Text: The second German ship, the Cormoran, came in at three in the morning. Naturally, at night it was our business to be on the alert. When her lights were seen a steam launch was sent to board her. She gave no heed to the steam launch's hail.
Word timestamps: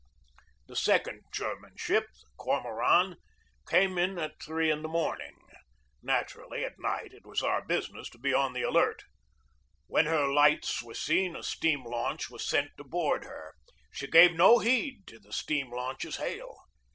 The 0.65 0.75
second 0.75 1.25
German 1.31 1.77
ship, 1.77 2.07
the 2.23 2.27
Cormoran, 2.35 3.17
came 3.67 3.99
in 3.99 4.17
at 4.17 4.41
three 4.41 4.71
in 4.71 4.81
the 4.81 4.87
morning. 4.89 5.37
Naturally, 6.01 6.65
at 6.65 6.79
night 6.79 7.13
it 7.13 7.23
was 7.23 7.43
our 7.43 7.63
business 7.63 8.09
to 8.09 8.17
be 8.17 8.33
on 8.33 8.53
the 8.53 8.63
alert. 8.63 9.03
When 9.85 10.07
her 10.07 10.27
lights 10.27 10.81
were 10.81 10.95
seen 10.95 11.35
a 11.35 11.43
steam 11.43 11.83
launch 11.85 12.31
was 12.31 12.49
sent 12.49 12.71
to 12.77 12.83
board 12.83 13.25
her. 13.25 13.53
She 13.91 14.07
gave 14.07 14.33
no 14.33 14.57
heed 14.57 15.03
to 15.05 15.19
the 15.19 15.31
steam 15.31 15.69
launch's 15.69 16.15
hail. 16.15 16.57